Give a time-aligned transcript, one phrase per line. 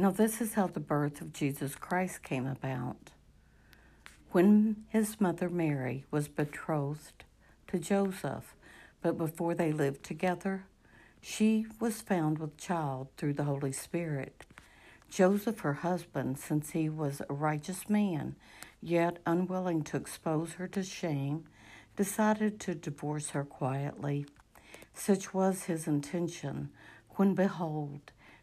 [0.00, 3.10] Now, this is how the birth of Jesus Christ came about.
[4.30, 7.24] When his mother Mary was betrothed
[7.66, 8.54] to Joseph,
[9.02, 10.64] but before they lived together,
[11.20, 14.46] she was found with child through the Holy Spirit.
[15.10, 18.36] Joseph, her husband, since he was a righteous man,
[18.80, 21.44] yet unwilling to expose her to shame,
[21.94, 24.24] decided to divorce her quietly.
[24.94, 26.70] Such was his intention,
[27.16, 28.12] when behold,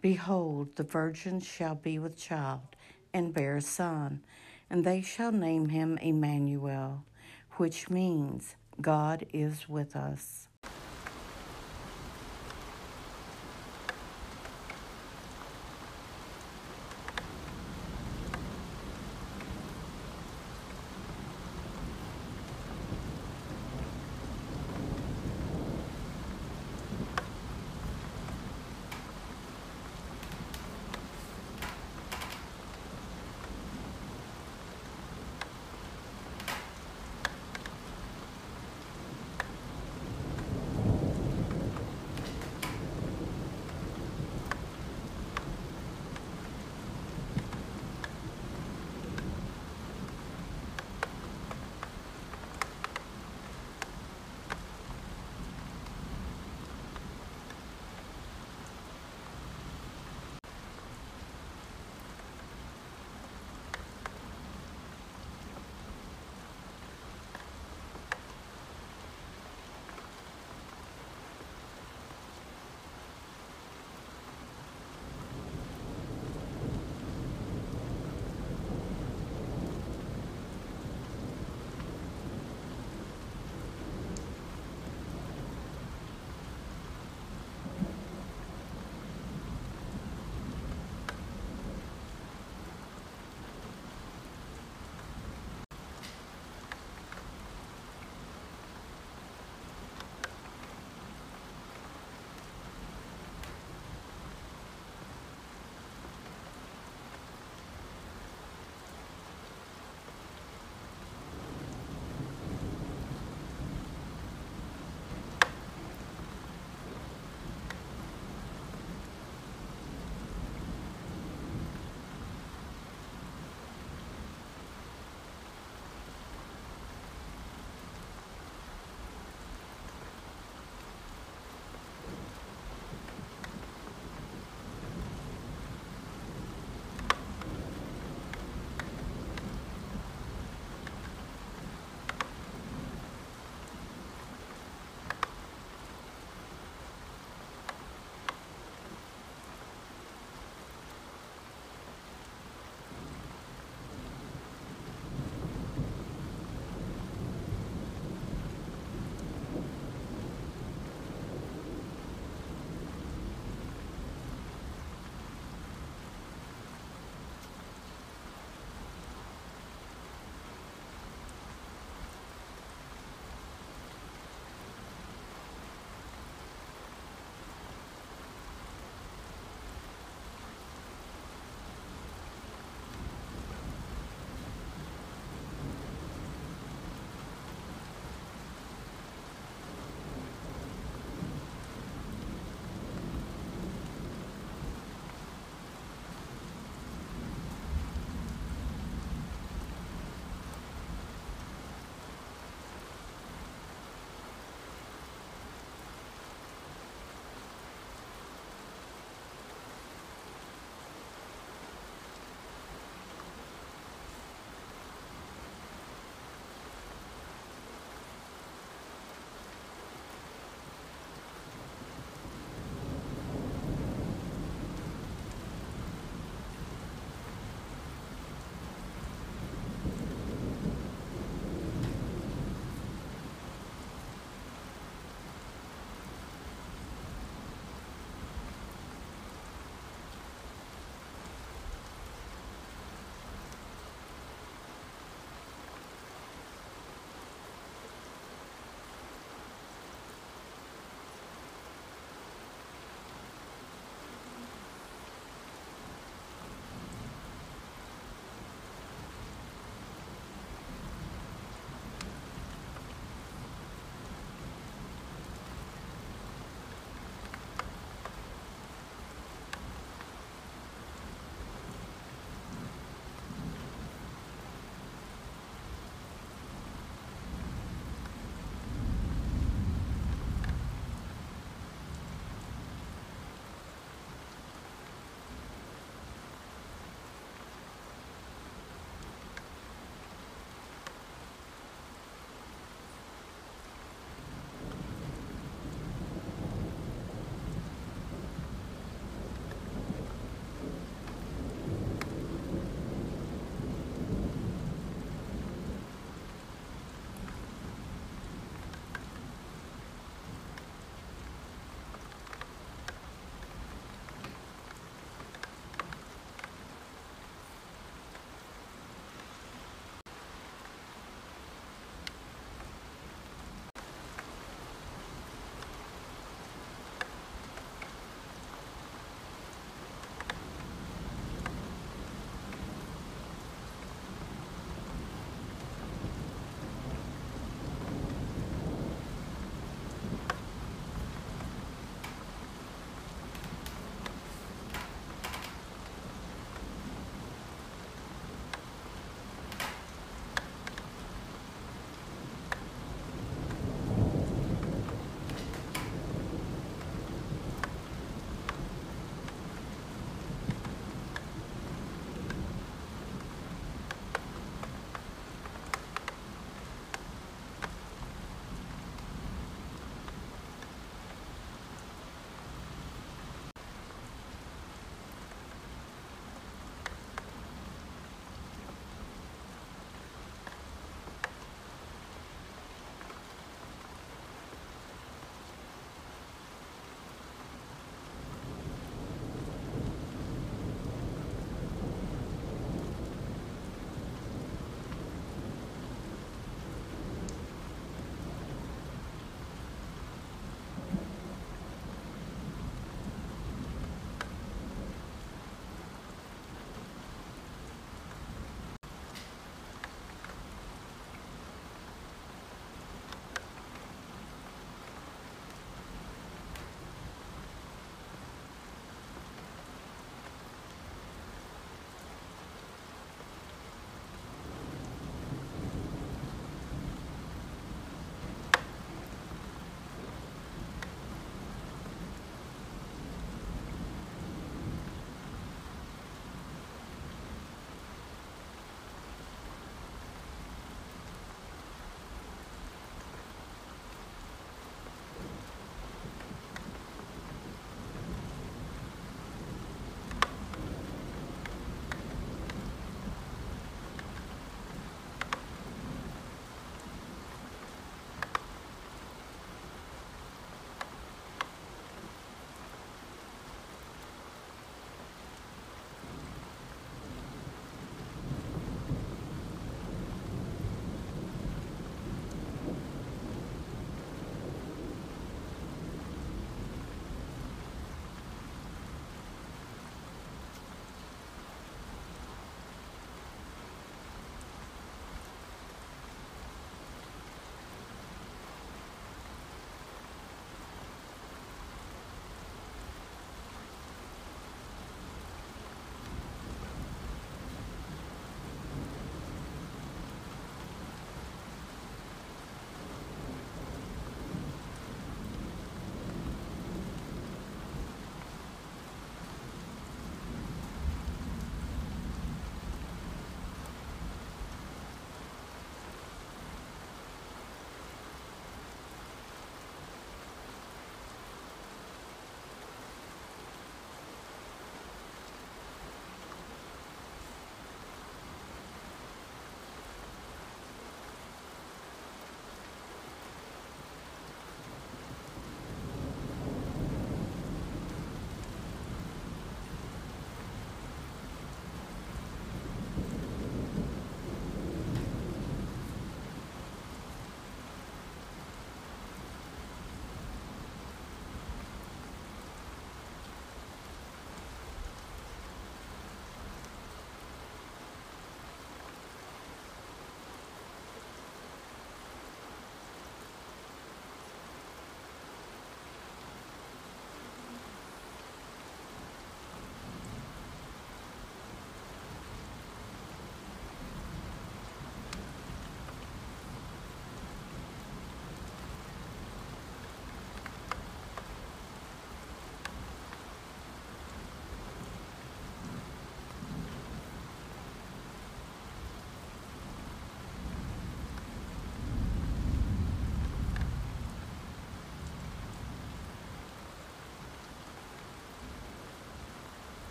[0.00, 2.60] Behold, the virgin shall be with child
[3.14, 4.22] and bear a son,
[4.68, 7.04] and they shall name him Emmanuel,
[7.52, 10.45] which means God is with us.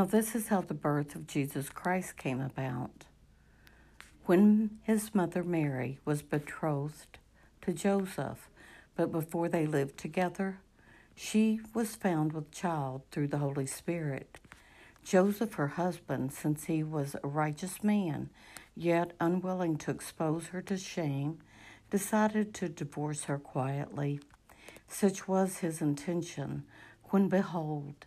[0.00, 3.04] Now, this is how the birth of Jesus Christ came about.
[4.24, 7.18] When his mother Mary was betrothed
[7.60, 8.48] to Joseph,
[8.96, 10.60] but before they lived together,
[11.14, 14.40] she was found with child through the Holy Spirit.
[15.04, 18.30] Joseph, her husband, since he was a righteous man,
[18.74, 21.40] yet unwilling to expose her to shame,
[21.90, 24.18] decided to divorce her quietly.
[24.88, 26.64] Such was his intention,
[27.10, 28.06] when behold,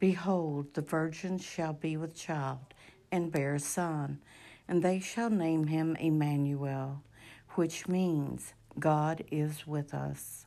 [0.00, 2.74] Behold, the virgin shall be with child
[3.12, 4.18] and bear a son,
[4.66, 7.02] and they shall name him Emmanuel,
[7.50, 10.46] which means God is with us.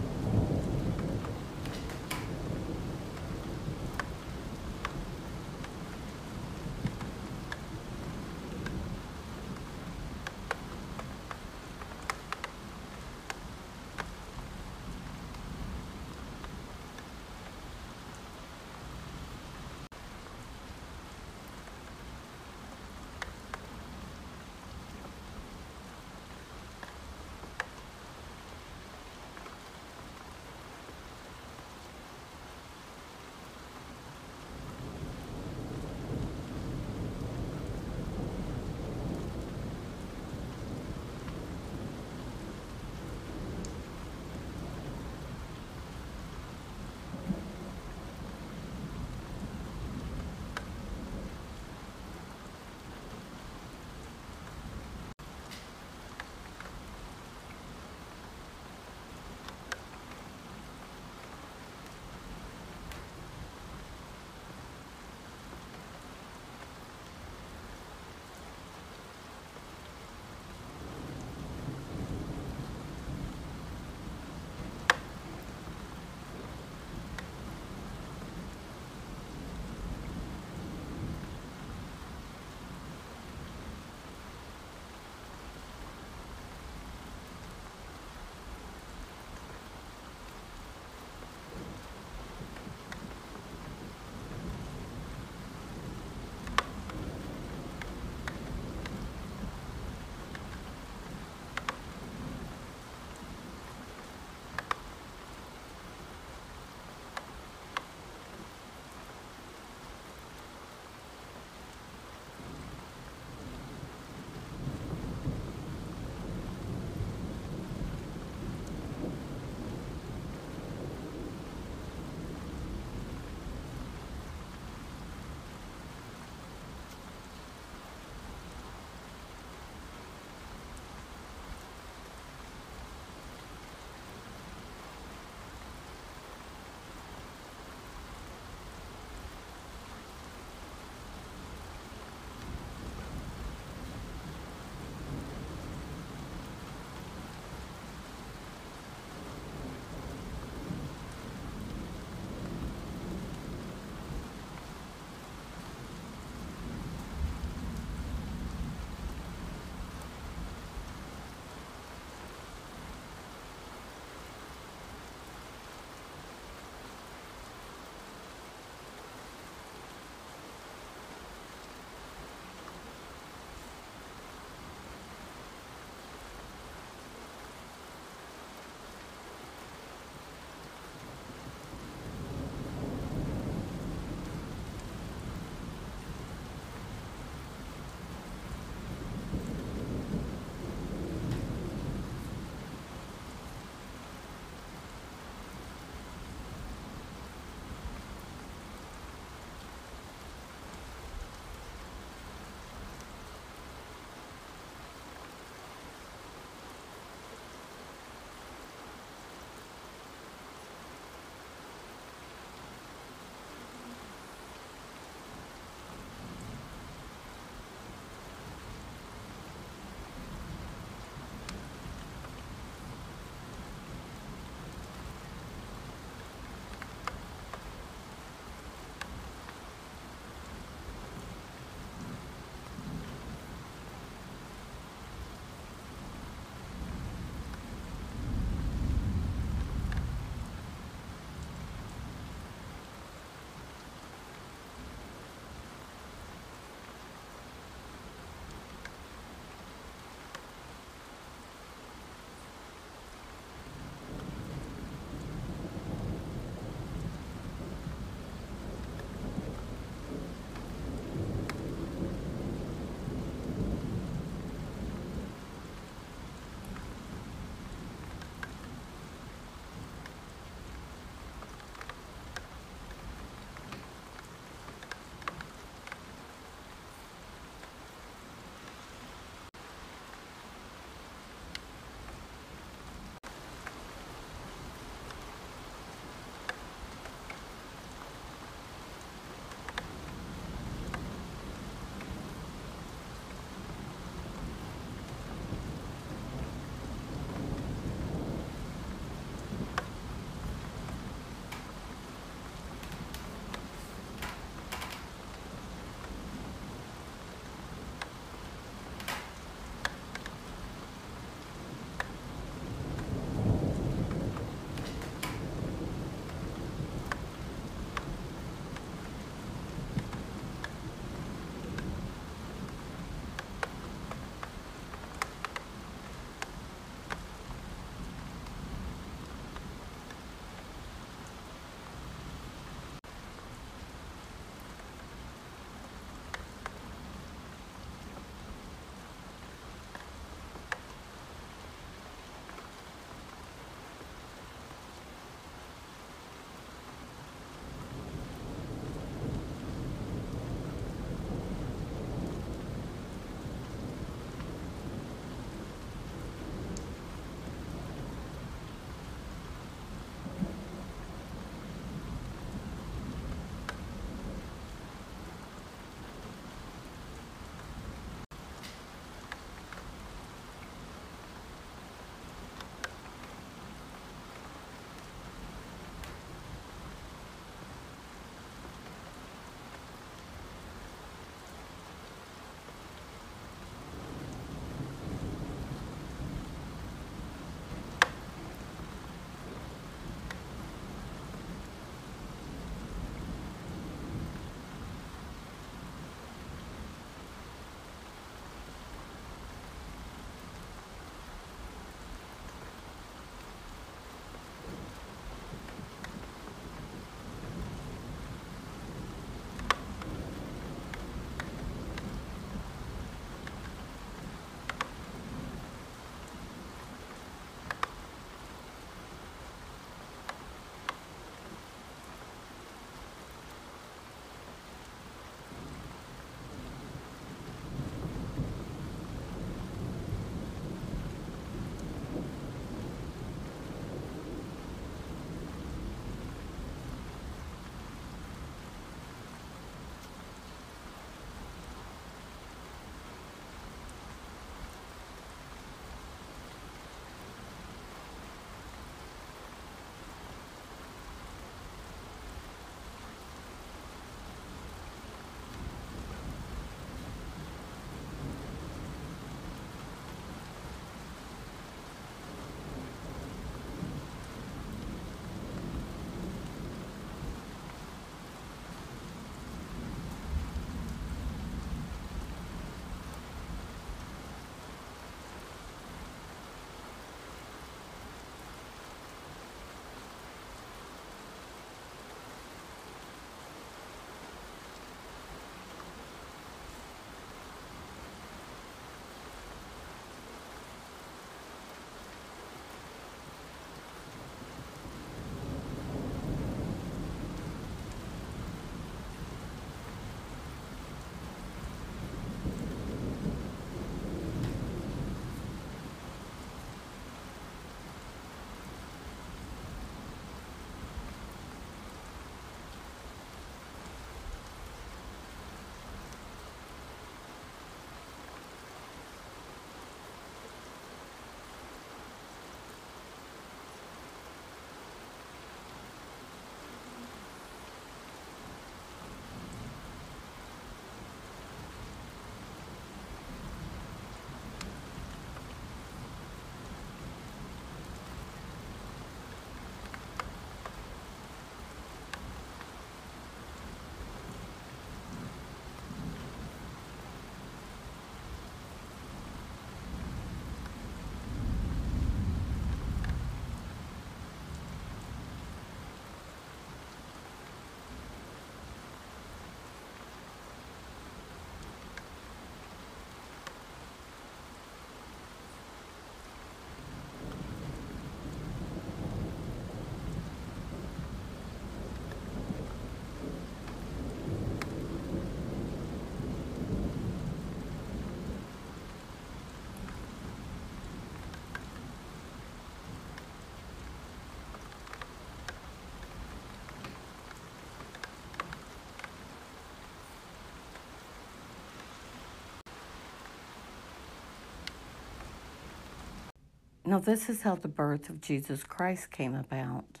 [596.90, 600.00] Now, this is how the birth of Jesus Christ came about.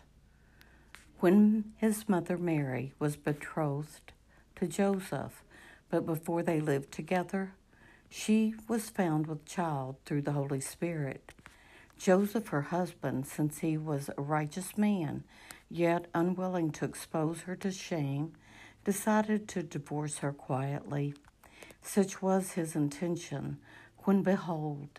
[1.20, 4.12] When his mother Mary was betrothed
[4.56, 5.44] to Joseph,
[5.88, 7.52] but before they lived together,
[8.08, 11.32] she was found with child through the Holy Spirit.
[11.96, 15.22] Joseph, her husband, since he was a righteous man,
[15.70, 18.32] yet unwilling to expose her to shame,
[18.84, 21.14] decided to divorce her quietly.
[21.82, 23.58] Such was his intention,
[23.98, 24.98] when behold,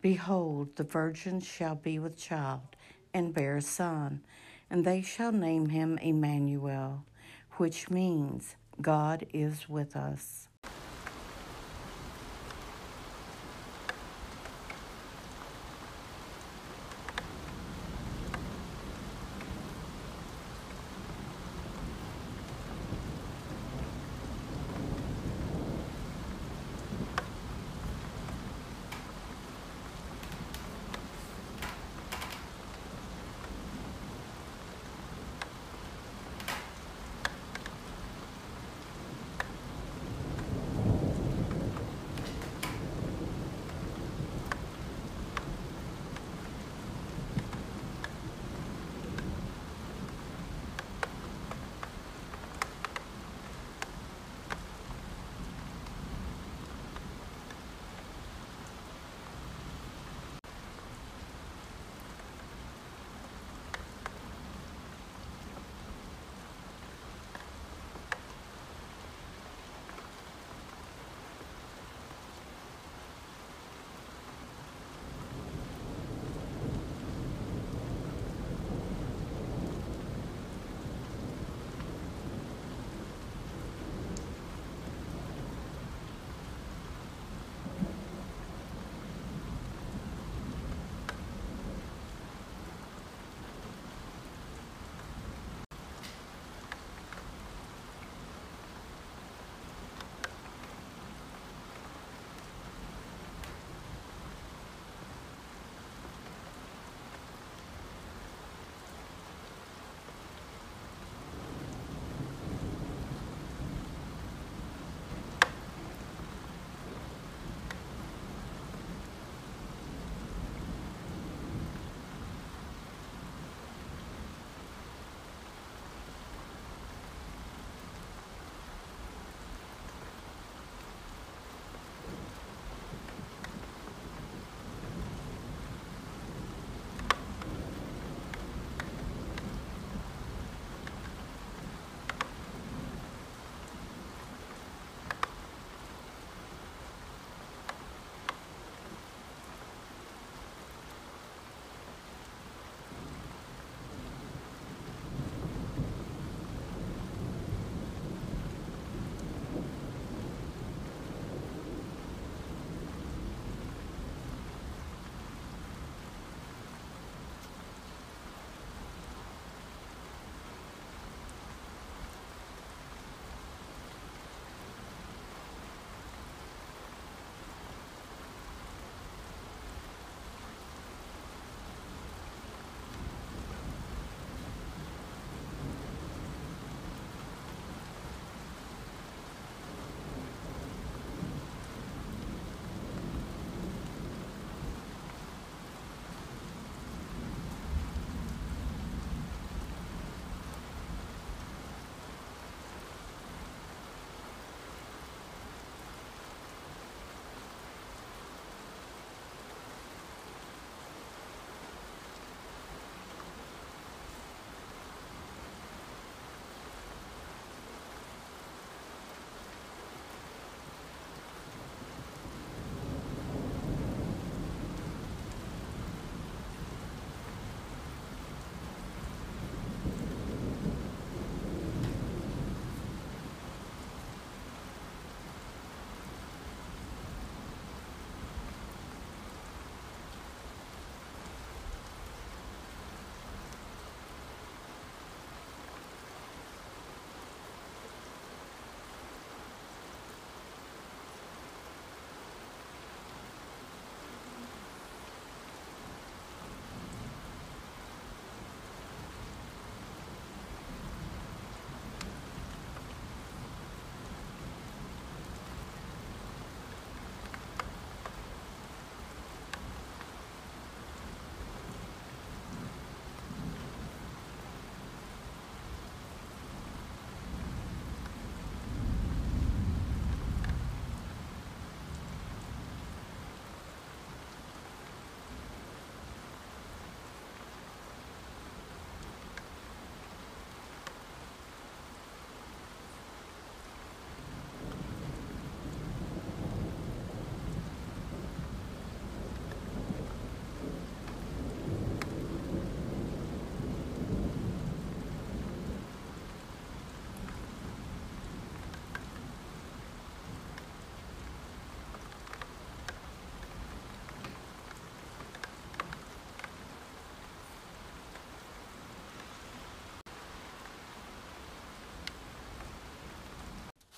[0.00, 2.76] Behold, the virgin shall be with child
[3.12, 4.20] and bear a son,
[4.70, 7.04] and they shall name him Emmanuel,
[7.56, 10.47] which means God is with us.